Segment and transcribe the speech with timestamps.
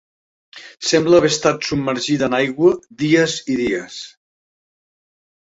[0.91, 2.73] Sembla haver estat submergida en aigua
[3.05, 4.01] dies i dies.